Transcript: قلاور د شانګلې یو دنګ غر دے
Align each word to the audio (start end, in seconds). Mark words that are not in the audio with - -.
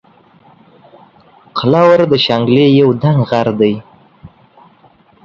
قلاور 1.57 1.99
د 2.11 2.13
شانګلې 2.25 2.65
یو 2.79 2.89
دنګ 3.01 3.19
غر 3.29 3.47
دے 3.59 3.73